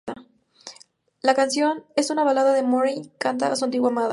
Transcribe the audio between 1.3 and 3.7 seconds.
canción es una balada que Morey canta a su